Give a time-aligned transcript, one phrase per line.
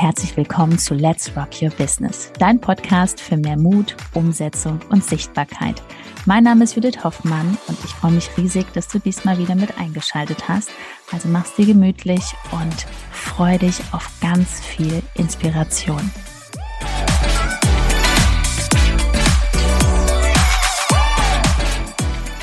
[0.00, 5.82] herzlich willkommen zu Let's Rock Your Business, dein Podcast für mehr Mut, Umsetzung und Sichtbarkeit.
[6.24, 9.76] Mein Name ist Judith Hoffmann und ich freue mich riesig, dass du diesmal wieder mit
[9.76, 10.70] eingeschaltet hast.
[11.10, 12.22] Also mach's dir gemütlich
[12.52, 16.12] und freu dich auf ganz viel Inspiration.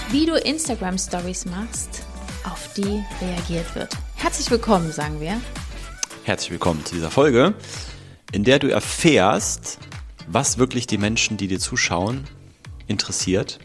[0.09, 2.05] Wie du Instagram Stories machst,
[2.43, 3.95] auf die reagiert wird.
[4.17, 5.39] Herzlich willkommen, sagen wir.
[6.25, 7.53] Herzlich willkommen zu dieser Folge,
[8.31, 9.77] in der du erfährst,
[10.25, 12.23] was wirklich die Menschen, die dir zuschauen,
[12.87, 13.59] interessiert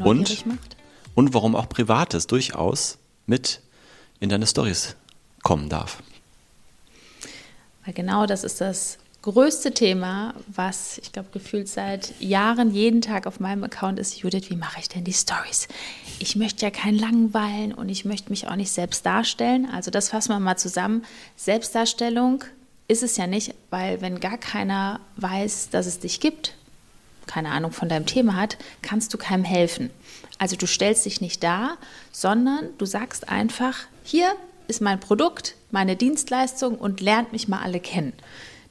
[0.00, 0.76] und, macht.
[1.14, 3.62] und warum auch Privates durchaus mit
[4.18, 4.96] in deine Stories
[5.44, 6.02] kommen darf.
[7.84, 13.26] Weil genau das ist das größte Thema, was ich glaube gefühlt seit Jahren jeden Tag
[13.26, 15.68] auf meinem Account ist, Judith, wie mache ich denn die Stories?
[16.18, 19.68] Ich möchte ja kein Langweilen und ich möchte mich auch nicht selbst darstellen.
[19.72, 21.04] Also das fassen wir mal zusammen.
[21.36, 22.44] Selbstdarstellung
[22.86, 26.54] ist es ja nicht, weil wenn gar keiner weiß, dass es dich gibt,
[27.26, 29.90] keine Ahnung von deinem Thema hat, kannst du keinem helfen.
[30.38, 31.76] Also du stellst dich nicht dar,
[32.12, 34.32] sondern du sagst einfach, hier
[34.68, 38.12] ist mein Produkt, meine Dienstleistung und lernt mich mal alle kennen.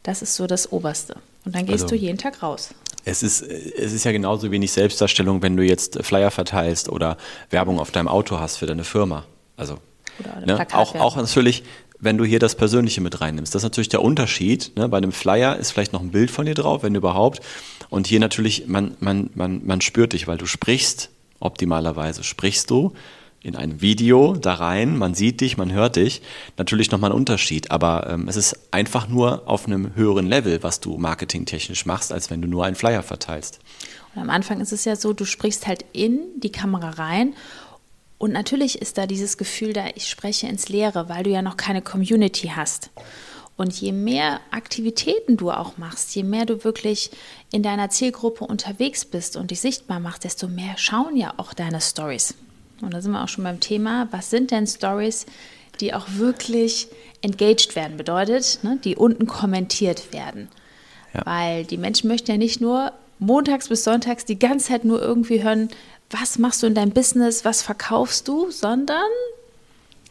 [0.08, 1.16] Das ist so das Oberste.
[1.44, 2.70] Und dann gehst also, du jeden Tag raus.
[3.04, 7.18] Es ist, es ist ja genauso wenig Selbstdarstellung, wenn du jetzt Flyer verteilst oder
[7.50, 9.26] Werbung auf deinem Auto hast für deine Firma.
[9.58, 9.80] Also
[10.46, 11.64] ne, auch, auch natürlich,
[12.00, 13.54] wenn du hier das Persönliche mit reinnimmst.
[13.54, 14.72] Das ist natürlich der Unterschied.
[14.78, 14.88] Ne?
[14.88, 17.42] Bei einem Flyer ist vielleicht noch ein Bild von dir drauf, wenn überhaupt.
[17.90, 21.10] Und hier natürlich, man, man, man, man spürt dich, weil du sprichst
[21.42, 22.24] optimalerweise.
[22.24, 22.94] Sprichst du
[23.42, 26.22] in ein Video da rein, man sieht dich, man hört dich,
[26.58, 30.80] natürlich nochmal ein Unterschied, aber ähm, es ist einfach nur auf einem höheren Level, was
[30.80, 33.60] du marketingtechnisch machst, als wenn du nur einen Flyer verteilst.
[34.16, 37.34] Und am Anfang ist es ja so, du sprichst halt in die Kamera rein
[38.18, 41.58] und natürlich ist da dieses Gefühl da, ich spreche ins Leere, weil du ja noch
[41.58, 42.90] keine Community hast.
[43.58, 47.10] Und je mehr Aktivitäten du auch machst, je mehr du wirklich
[47.52, 51.82] in deiner Zielgruppe unterwegs bist und dich sichtbar machst, desto mehr schauen ja auch deine
[51.82, 52.36] Stories.
[52.82, 55.26] Und da sind wir auch schon beim Thema, was sind denn Stories,
[55.80, 56.88] die auch wirklich
[57.22, 57.98] engaged werden?
[57.98, 60.48] Bedeutet, ne, die unten kommentiert werden.
[61.14, 61.26] Ja.
[61.26, 65.44] Weil die Menschen möchten ja nicht nur montags bis sonntags die ganze Zeit nur irgendwie
[65.44, 65.70] hören,
[66.10, 69.10] was machst du in deinem Business, was verkaufst du, sondern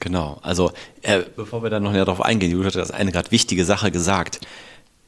[0.01, 0.73] Genau, also
[1.03, 3.91] äh, bevor wir da noch näher drauf eingehen, Julia hat das eine gerade wichtige Sache
[3.91, 4.41] gesagt.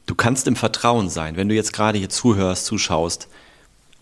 [0.07, 3.27] Du kannst im Vertrauen sein, wenn du jetzt gerade hier zuhörst, zuschaust,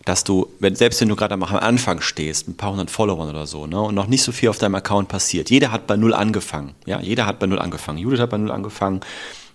[0.04, 3.46] dass du, wenn, selbst wenn du gerade am Anfang stehst, ein paar hundert Followern oder
[3.46, 6.14] so, ne, und noch nicht so viel auf deinem Account passiert, jeder hat bei Null
[6.14, 6.74] angefangen.
[6.86, 7.98] Ja, jeder hat bei Null angefangen.
[7.98, 9.00] Judith hat bei Null angefangen,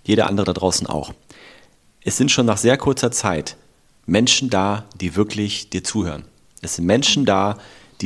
[0.04, 1.14] jeder andere da draußen auch.
[2.04, 3.56] Es sind schon nach sehr kurzer Zeit
[4.06, 6.26] Menschen da, die wirklich dir zuhören.
[6.62, 7.58] Es sind Menschen da,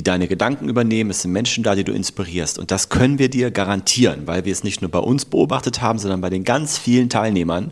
[0.03, 1.09] deine Gedanken übernehmen.
[1.09, 2.59] Es sind Menschen da, die du inspirierst.
[2.59, 5.99] Und das können wir dir garantieren, weil wir es nicht nur bei uns beobachtet haben,
[5.99, 7.71] sondern bei den ganz vielen Teilnehmern,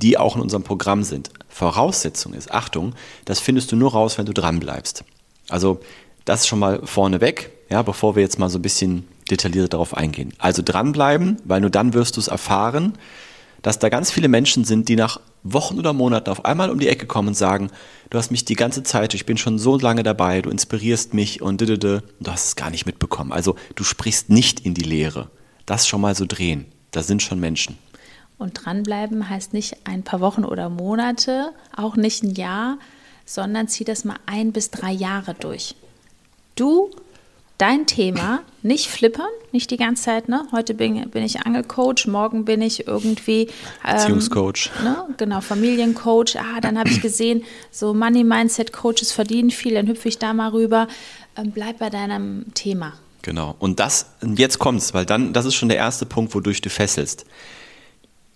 [0.00, 1.30] die auch in unserem Programm sind.
[1.48, 5.04] Voraussetzung ist, Achtung, das findest du nur raus, wenn du dran bleibst.
[5.48, 5.80] Also
[6.24, 10.34] das schon mal vorneweg, ja, bevor wir jetzt mal so ein bisschen detaillierter darauf eingehen.
[10.38, 12.94] Also dranbleiben, weil nur dann wirst du es erfahren,
[13.62, 16.88] dass da ganz viele Menschen sind, die nach Wochen oder Monaten auf einmal um die
[16.88, 17.70] Ecke kommen und sagen,
[18.10, 21.42] du hast mich die ganze Zeit, ich bin schon so lange dabei, du inspirierst mich
[21.42, 23.32] und du hast es gar nicht mitbekommen.
[23.32, 25.30] Also du sprichst nicht in die Leere.
[25.66, 26.66] Das schon mal so drehen.
[26.90, 27.76] Da sind schon Menschen.
[28.38, 32.78] Und dranbleiben heißt nicht ein paar Wochen oder Monate, auch nicht ein Jahr,
[33.26, 35.74] sondern zieh das mal ein bis drei Jahre durch.
[36.54, 36.90] Du,
[37.58, 40.46] dein Thema, nicht flippern, nicht die ganze Zeit, ne?
[40.52, 43.48] Heute bin, bin ich Angelcoach, morgen bin ich irgendwie
[43.84, 44.70] ähm, Beziehungscoach.
[44.82, 44.96] Ne?
[45.16, 46.36] Genau, Familiencoach.
[46.36, 50.32] Ah, dann habe ich gesehen, so Money Mindset Coaches verdienen viel, dann hüpfe ich da
[50.32, 50.88] mal rüber.
[51.36, 52.94] Ähm, bleib bei deinem Thema.
[53.22, 53.56] Genau.
[53.58, 57.26] Und das, jetzt kommt's, weil dann, das ist schon der erste Punkt, wodurch du fesselst.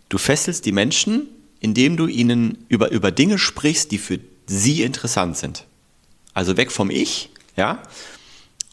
[0.08, 1.28] Du fesselst die Menschen,
[1.60, 5.64] indem du ihnen über, über Dinge sprichst, die für sie interessant sind.
[6.34, 7.82] Also weg vom Ich, ja.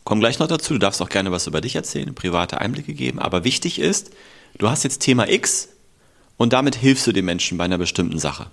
[0.09, 3.19] Komm gleich noch dazu, du darfst auch gerne was über dich erzählen, private Einblicke geben,
[3.19, 4.09] aber wichtig ist,
[4.57, 5.69] du hast jetzt Thema X
[6.35, 8.47] und damit hilfst du den Menschen bei einer bestimmten Sache.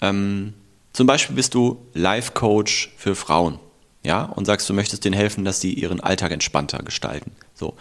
[0.00, 0.54] Ähm,
[0.92, 3.60] zum Beispiel bist du Life-Coach für Frauen,
[4.02, 7.30] ja, und sagst, du möchtest denen helfen, dass sie ihren Alltag entspannter gestalten.
[7.54, 7.76] So.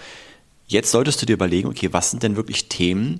[0.68, 3.18] Jetzt solltest du dir überlegen, okay, was sind denn wirklich Themen,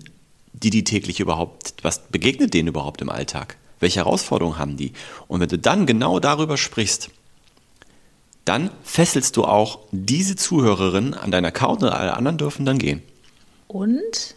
[0.54, 3.58] die die täglich überhaupt, was begegnet denen überhaupt im Alltag?
[3.80, 4.94] Welche Herausforderungen haben die?
[5.28, 7.10] Und wenn du dann genau darüber sprichst,
[8.48, 13.02] dann fesselst du auch diese Zuhörerin an deinen Account und alle anderen dürfen dann gehen.
[13.68, 14.36] Und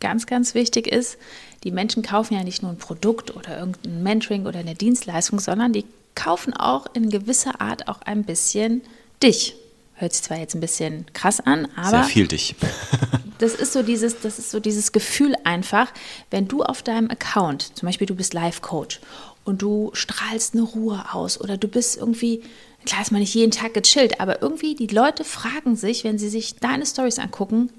[0.00, 1.18] ganz, ganz wichtig ist,
[1.64, 5.72] die Menschen kaufen ja nicht nur ein Produkt oder irgendein Mentoring oder eine Dienstleistung, sondern
[5.72, 5.84] die
[6.14, 8.82] kaufen auch in gewisser Art auch ein bisschen
[9.22, 9.54] dich.
[9.94, 11.90] Hört sich zwar jetzt ein bisschen krass an, aber.
[11.90, 12.54] Sehr viel dich.
[13.38, 15.92] das ist so dieses, das ist so dieses Gefühl einfach,
[16.30, 19.00] wenn du auf deinem Account, zum Beispiel du bist Life-Coach
[19.48, 22.42] und du strahlst eine Ruhe aus oder du bist irgendwie,
[22.84, 26.28] klar ist man nicht jeden Tag gechillt, aber irgendwie die Leute fragen sich, wenn sie
[26.28, 27.70] sich deine Stories angucken,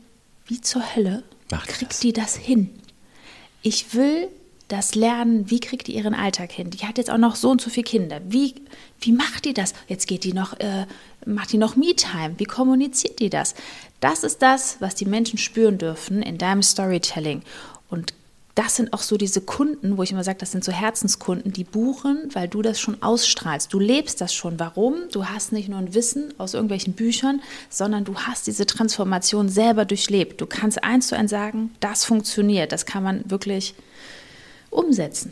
[0.47, 1.99] wie zur Hölle Macht kriegt das.
[1.99, 2.71] die das hin?
[3.61, 4.29] Ich will
[4.67, 6.71] das Lernen, wie kriegt die ihren Alltag hin?
[6.71, 8.19] Die hat jetzt auch noch so und so viele Kinder.
[8.27, 8.55] Wie,
[8.99, 9.73] wie macht die das?
[9.87, 10.87] Jetzt geht die noch, äh,
[11.27, 12.33] macht die noch Me-Time?
[12.37, 13.53] Wie kommuniziert die das?
[13.99, 17.43] Das ist das, was die Menschen spüren dürfen in deinem Storytelling.
[17.89, 18.13] Und
[18.59, 21.63] das sind auch so diese Kunden, wo ich immer sage, das sind so Herzenskunden, die
[21.63, 23.71] buchen, weil du das schon ausstrahlst.
[23.71, 24.59] Du lebst das schon.
[24.59, 24.95] Warum?
[25.13, 29.85] Du hast nicht nur ein Wissen aus irgendwelchen Büchern, sondern du hast diese Transformation selber
[29.85, 30.41] durchlebt.
[30.41, 32.73] Du kannst eins zu eins sagen, das funktioniert.
[32.73, 33.75] Das kann man wirklich
[34.71, 35.31] umsetzen.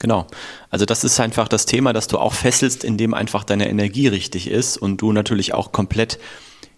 [0.00, 0.26] Genau.
[0.70, 4.48] Also das ist einfach das Thema, dass du auch fesselst, indem einfach deine Energie richtig
[4.48, 6.18] ist und du natürlich auch komplett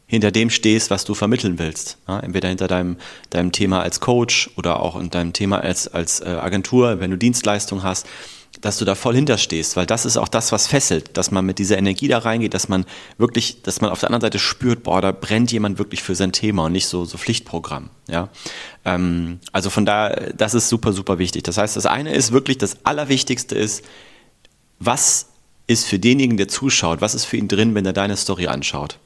[0.06, 1.98] hinter dem stehst, was du vermitteln willst.
[2.06, 2.98] Ja, entweder hinter deinem,
[3.30, 7.16] deinem Thema als Coach oder auch in deinem Thema als, als äh, Agentur, wenn du
[7.16, 8.06] Dienstleistung hast
[8.60, 11.58] dass du da voll hinterstehst, weil das ist auch das, was fesselt, dass man mit
[11.58, 12.84] dieser Energie da reingeht, dass man
[13.18, 16.32] wirklich, dass man auf der anderen Seite spürt, boah, da brennt jemand wirklich für sein
[16.32, 18.28] Thema und nicht so, so Pflichtprogramm, ja.
[18.84, 21.44] Ähm, also von da, das ist super, super wichtig.
[21.44, 23.84] Das heißt, das eine ist wirklich, das Allerwichtigste ist,
[24.78, 25.28] was
[25.66, 28.98] ist für denjenigen, der zuschaut, was ist für ihn drin, wenn er deine Story anschaut?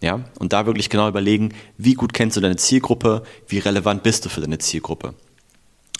[0.00, 4.24] Ja, und da wirklich genau überlegen, wie gut kennst du deine Zielgruppe, wie relevant bist
[4.24, 5.14] du für deine Zielgruppe.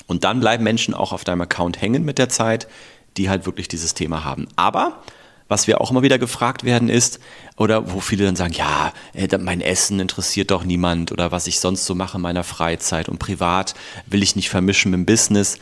[0.08, 2.66] Und dann bleiben Menschen auch auf deinem Account hängen mit der Zeit,
[3.16, 4.48] die halt wirklich dieses Thema haben.
[4.56, 5.02] Aber
[5.48, 7.20] was wir auch immer wieder gefragt werden ist,
[7.56, 11.58] oder wo viele dann sagen, ja, äh, mein Essen interessiert doch niemand oder was ich
[11.60, 13.74] sonst so mache in meiner Freizeit und privat
[14.06, 15.58] will ich nicht vermischen mit dem Business.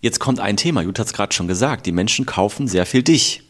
[0.00, 3.02] Jetzt kommt ein Thema, Jutta hat es gerade schon gesagt, die Menschen kaufen sehr viel
[3.02, 3.42] dich,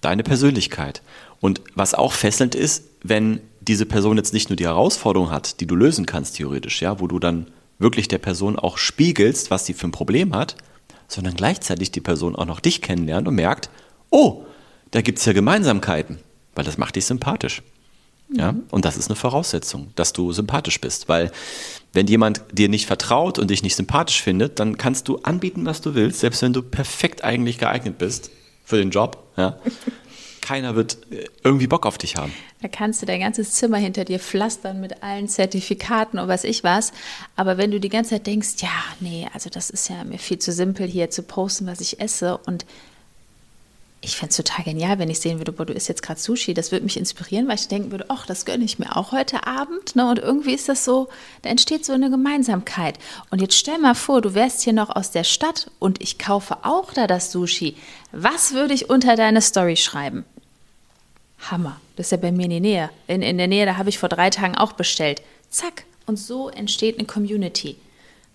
[0.00, 1.02] deine Persönlichkeit.
[1.40, 5.66] Und was auch fesselnd ist, wenn diese Person jetzt nicht nur die Herausforderung hat, die
[5.66, 7.46] du lösen kannst theoretisch, ja, wo du dann
[7.78, 10.56] wirklich der Person auch spiegelst, was sie für ein Problem hat,
[11.08, 13.70] sondern gleichzeitig die Person auch noch dich kennenlernt und merkt,
[14.10, 14.44] oh,
[14.90, 16.18] da gibt es ja Gemeinsamkeiten,
[16.54, 17.62] weil das macht dich sympathisch.
[18.28, 18.38] Mhm.
[18.38, 21.30] Ja, und das ist eine Voraussetzung, dass du sympathisch bist, weil
[21.92, 25.80] wenn jemand dir nicht vertraut und dich nicht sympathisch findet, dann kannst du anbieten, was
[25.80, 28.30] du willst, selbst wenn du perfekt eigentlich geeignet bist
[28.64, 29.18] für den Job.
[29.36, 29.58] Ja,
[30.44, 32.32] keiner wird äh, irgendwie Bock auf dich haben.
[32.60, 36.62] Da kannst du dein ganzes Zimmer hinter dir pflastern mit allen Zertifikaten und was ich
[36.62, 36.92] was.
[37.34, 38.68] Aber wenn du die ganze Zeit denkst, ja,
[39.00, 42.36] nee, also das ist ja mir viel zu simpel hier zu posten, was ich esse
[42.36, 42.64] und
[44.04, 46.52] ich fände es total genial, wenn ich sehen würde, boah, du isst jetzt gerade Sushi.
[46.52, 49.46] Das würde mich inspirieren, weil ich denken würde, ach, das gönne ich mir auch heute
[49.46, 49.96] Abend.
[49.96, 50.08] Ne?
[50.08, 51.08] Und irgendwie ist das so,
[51.42, 52.98] da entsteht so eine Gemeinsamkeit.
[53.30, 56.58] Und jetzt stell mal vor, du wärst hier noch aus der Stadt und ich kaufe
[56.64, 57.76] auch da das Sushi.
[58.12, 60.24] Was würde ich unter deine Story schreiben?
[61.38, 61.80] Hammer.
[61.96, 62.90] Das ist ja bei mir in der Nähe.
[63.06, 65.22] In, in der Nähe, da habe ich vor drei Tagen auch bestellt.
[65.50, 65.84] Zack.
[66.06, 67.76] Und so entsteht eine Community.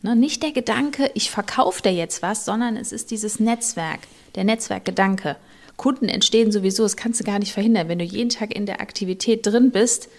[0.01, 3.99] Ne, nicht der Gedanke, ich verkaufe dir jetzt was, sondern es ist dieses Netzwerk,
[4.35, 5.35] der Netzwerkgedanke.
[5.75, 7.89] Kunden entstehen sowieso, das kannst du gar nicht verhindern.
[7.89, 10.09] Wenn du jeden Tag in der Aktivität drin bist,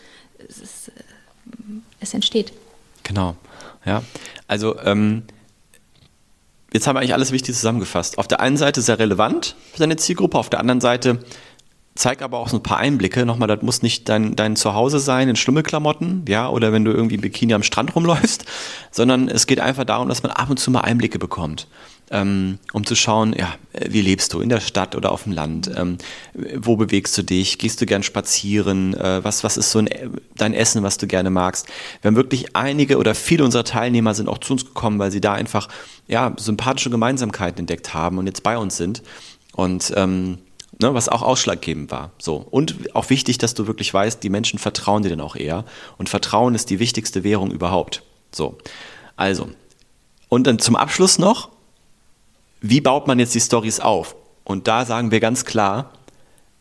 [0.49, 0.93] es, ist, äh,
[2.01, 2.53] es entsteht.
[3.05, 3.37] Genau,
[3.87, 4.03] ja.
[4.47, 5.23] Also, ähm,
[6.73, 8.19] jetzt haben wir eigentlich alles wichtig zusammengefasst.
[8.19, 11.25] Auf der einen Seite sehr relevant für deine Zielgruppe, auf der anderen Seite
[12.01, 13.27] zeig aber auch so ein paar Einblicke.
[13.27, 17.17] Nochmal, das muss nicht dein, dein Zuhause sein in Schlummelklamotten, ja, oder wenn du irgendwie
[17.17, 18.47] im Bikini am Strand rumläufst,
[18.91, 21.69] sondern es geht einfach darum, dass man ab und zu mal Einblicke bekommt.
[22.13, 23.55] Ähm, um zu schauen, ja,
[23.89, 25.71] wie lebst du in der Stadt oder auf dem Land?
[25.77, 25.99] Ähm,
[26.57, 27.59] wo bewegst du dich?
[27.59, 28.95] Gehst du gern spazieren?
[28.95, 29.89] Äh, was, was ist so ein,
[30.35, 31.69] dein Essen, was du gerne magst?
[32.03, 35.21] Wir haben wirklich einige oder viele unserer Teilnehmer sind auch zu uns gekommen, weil sie
[35.21, 35.69] da einfach
[36.09, 39.05] ja, sympathische Gemeinsamkeiten entdeckt haben und jetzt bei uns sind.
[39.55, 40.39] Und ähm,
[40.81, 42.11] ne, was auch ausschlaggebend war.
[42.19, 42.37] So.
[42.37, 45.65] Und auch wichtig, dass du wirklich weißt, die Menschen vertrauen dir dann auch eher.
[45.99, 48.03] Und Vertrauen ist die wichtigste Währung überhaupt.
[48.33, 48.59] So.
[49.17, 49.49] Also.
[50.29, 51.51] Und dann zum Abschluss noch,
[52.61, 54.15] wie baut man jetzt die Stories auf?
[54.45, 55.93] Und da sagen wir ganz klar,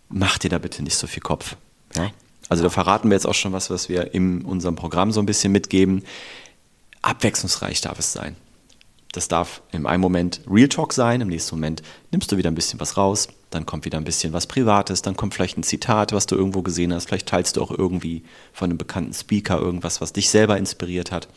[0.09, 1.55] mach dir da bitte nicht so viel Kopf.
[1.95, 2.11] Ja?
[2.49, 5.25] Also da verraten wir jetzt auch schon was, was wir in unserem Programm so ein
[5.25, 6.03] bisschen mitgeben.
[7.01, 8.35] Abwechslungsreich darf es sein.
[9.11, 12.55] Das darf im einen Moment Real Talk sein, im nächsten Moment nimmst du wieder ein
[12.55, 16.11] bisschen was raus, dann kommt wieder ein bisschen was Privates, dann kommt vielleicht ein Zitat,
[16.13, 18.23] was du irgendwo gesehen hast, vielleicht teilst du auch irgendwie
[18.53, 21.27] von einem bekannten Speaker irgendwas, was dich selber inspiriert hat.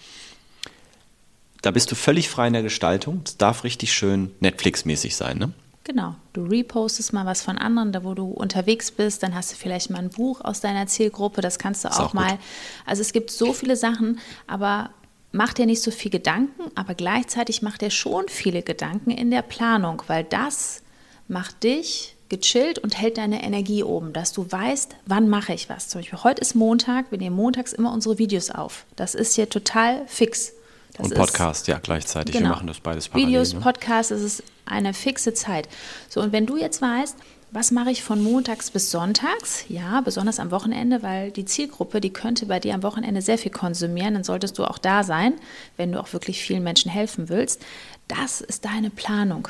[1.63, 3.23] Da bist du völlig frei in der Gestaltung.
[3.25, 5.53] Es darf richtig schön Netflix-mäßig sein, ne?
[5.85, 9.57] Genau, du repostest mal was von anderen, da wo du unterwegs bist, dann hast du
[9.57, 12.39] vielleicht mal ein Buch aus deiner Zielgruppe, das kannst du auch, auch mal.
[12.87, 14.91] Also es gibt so viele Sachen, aber
[15.33, 19.43] mach dir nicht so viel Gedanken, aber gleichzeitig macht dir schon viele Gedanken in der
[19.43, 20.83] Planung, weil das
[21.27, 25.89] macht dich gechillt und hält deine Energie oben, dass du weißt, wann mache ich was.
[25.89, 28.87] Zum Beispiel heute ist Montag, wir nehmen montags immer unsere Videos auf.
[28.97, 30.53] Das ist hier total fix.
[30.95, 32.35] Das und Podcast, ist, ja, gleichzeitig.
[32.35, 32.49] Genau.
[32.49, 33.29] Wir machen das beides parallel.
[33.29, 33.61] Videos, ne?
[33.61, 35.69] Podcast, das ist eine fixe Zeit.
[36.09, 37.17] So, und wenn du jetzt weißt,
[37.53, 39.67] was mache ich von montags bis sonntags?
[39.69, 43.53] Ja, besonders am Wochenende, weil die Zielgruppe, die könnte bei dir am Wochenende sehr viel
[43.53, 44.15] konsumieren.
[44.15, 45.35] Dann solltest du auch da sein,
[45.77, 47.61] wenn du auch wirklich vielen Menschen helfen willst.
[48.09, 49.49] Das ist deine Planung.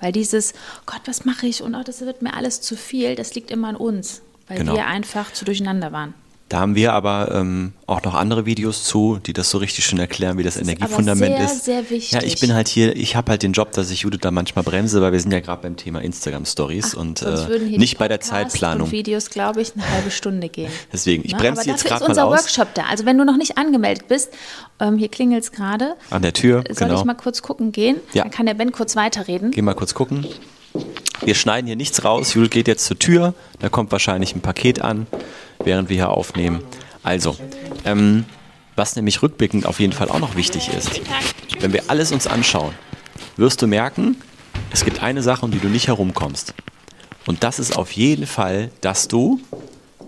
[0.00, 0.54] Weil dieses,
[0.86, 1.62] Gott, was mache ich?
[1.62, 4.74] Und oh, das wird mir alles zu viel, das liegt immer an uns, weil genau.
[4.74, 6.14] wir einfach zu durcheinander waren.
[6.50, 9.98] Da haben wir aber ähm, auch noch andere Videos zu, die das so richtig schön
[9.98, 11.64] erklären, wie das, das Energiefundament ist.
[11.64, 12.12] Sehr, sehr wichtig.
[12.12, 14.62] Ja, ich bin halt hier, ich habe halt den Job, dass ich Judith da manchmal
[14.62, 18.20] bremse, weil wir sind ja gerade beim Thema Instagram Stories und äh, nicht bei der
[18.20, 18.88] Zeitplanung.
[18.88, 20.70] Und Videos, glaube ich, eine halbe Stunde gehen.
[20.92, 21.38] Deswegen, ich ne?
[21.38, 22.16] bremse jetzt gerade mal aus.
[22.16, 22.84] ist unser Workshop da.
[22.90, 24.30] Also wenn du noch nicht angemeldet bist,
[24.80, 25.96] ähm, hier klingelt es gerade.
[26.10, 27.00] An der Tür, Soll genau.
[27.00, 27.96] ich mal kurz gucken gehen?
[28.12, 28.22] Ja.
[28.22, 29.50] Dann kann der Ben kurz weiterreden.
[29.50, 30.26] Geh mal kurz gucken.
[31.22, 32.34] Wir schneiden hier nichts raus.
[32.34, 33.34] Judith geht jetzt zur Tür.
[33.60, 35.06] Da kommt wahrscheinlich ein Paket an,
[35.64, 36.62] während wir hier aufnehmen.
[37.02, 37.36] Also,
[37.84, 38.24] ähm,
[38.76, 41.00] was nämlich rückblickend auf jeden Fall auch noch wichtig ist,
[41.60, 42.74] wenn wir alles uns anschauen,
[43.36, 44.16] wirst du merken,
[44.72, 46.54] es gibt eine Sache, um die du nicht herumkommst.
[47.26, 49.40] Und das ist auf jeden Fall, dass du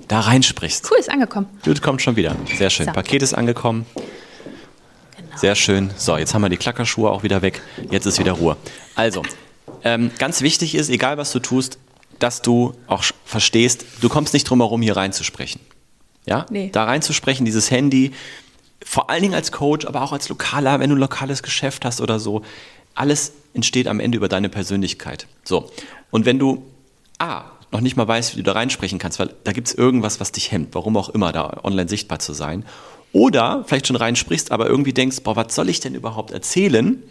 [0.09, 0.91] da reinsprichst.
[0.91, 1.47] Cool, ist angekommen.
[1.65, 2.37] Du kommt schon wieder.
[2.57, 2.87] Sehr schön.
[2.87, 2.93] So.
[2.93, 3.87] Paket ist angekommen.
[3.95, 5.37] Genau.
[5.37, 5.91] Sehr schön.
[5.97, 7.63] So, jetzt haben wir die Klackerschuhe auch wieder weg.
[7.91, 8.57] Jetzt ist wieder Ruhe.
[8.95, 9.23] Also,
[9.83, 11.79] ähm, ganz wichtig ist, egal was du tust,
[12.19, 15.61] dass du auch verstehst, du kommst nicht drum herum, hier reinzusprechen.
[16.27, 16.47] Ja?
[16.51, 16.71] Nee.
[16.73, 18.13] Da reinzusprechen, dieses Handy,
[18.85, 22.01] vor allen Dingen als Coach, aber auch als Lokaler, wenn du ein lokales Geschäft hast
[22.01, 22.43] oder so.
[22.95, 25.27] Alles entsteht am Ende über deine Persönlichkeit.
[25.45, 25.71] So.
[26.11, 26.65] Und wenn du
[27.19, 30.21] A, noch nicht mal weißt, wie du da reinsprechen kannst, weil da gibt es irgendwas,
[30.21, 32.65] was dich hemmt, warum auch immer, da online sichtbar zu sein.
[33.13, 37.03] Oder vielleicht schon reinsprichst, aber irgendwie denkst, boah, was soll ich denn überhaupt erzählen?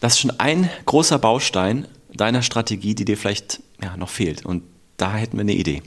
[0.00, 4.46] Das ist schon ein großer Baustein deiner Strategie, die dir vielleicht ja, noch fehlt.
[4.46, 4.62] Und
[4.96, 5.82] da hätten wir eine Idee.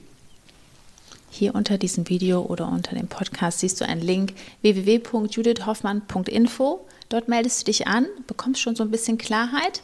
[1.29, 6.85] Hier unter diesem Video oder unter dem Podcast siehst du einen Link www.judithhoffmann.info.
[7.09, 9.81] Dort meldest du dich an, bekommst schon so ein bisschen Klarheit,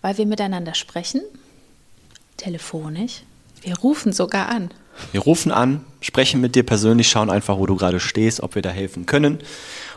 [0.00, 1.22] weil wir miteinander sprechen.
[2.36, 3.22] Telefonisch.
[3.62, 4.70] Wir rufen sogar an.
[5.12, 8.62] Wir rufen an, sprechen mit dir persönlich, schauen einfach, wo du gerade stehst, ob wir
[8.62, 9.38] da helfen können.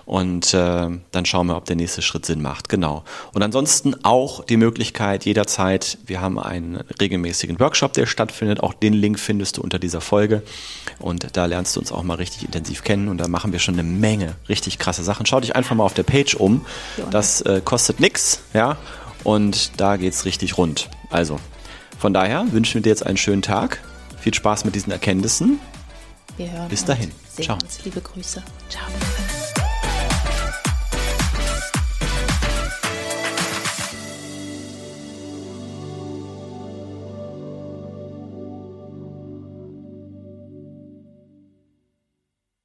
[0.06, 2.68] Und äh, dann schauen wir, ob der nächste Schritt Sinn macht.
[2.68, 3.04] Genau.
[3.32, 8.62] Und ansonsten auch die Möglichkeit jederzeit, wir haben einen regelmäßigen Workshop, der stattfindet.
[8.62, 10.42] Auch den Link findest du unter dieser Folge.
[10.98, 13.08] Und da lernst du uns auch mal richtig intensiv kennen.
[13.08, 15.28] Und da machen wir schon eine Menge richtig krasse Sachen.
[15.28, 16.66] Schau dich einfach mal auf der Page um.
[17.12, 18.78] Das äh, kostet nichts, ja.
[19.24, 20.90] Und da geht es richtig rund.
[21.12, 21.40] Also,
[22.00, 23.82] von daher wünschen wir dir jetzt einen schönen Tag.
[24.20, 25.60] Viel Spaß mit diesen Erkenntnissen.
[26.38, 27.12] Wir hören Bis dahin.
[27.40, 27.58] Ciao.
[27.62, 27.84] Uns.
[27.84, 28.42] Liebe Grüße.
[28.70, 28.88] Ciao.